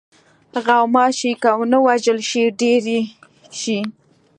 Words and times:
غوماشې 0.65 1.31
که 1.41 1.49
ونه 1.59 1.77
وژلې 1.87 2.25
شي، 2.29 2.43
ډېرې 2.59 2.99
شي. 3.59 3.79